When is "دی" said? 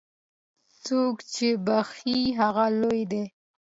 3.11-3.23